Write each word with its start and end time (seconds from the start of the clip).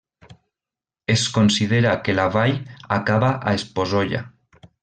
Es 1.15 1.25
considera 1.35 1.91
que 2.07 2.15
la 2.21 2.27
vall 2.39 2.57
acaba 2.99 3.33
a 3.43 3.57
Esposolla. 3.63 4.27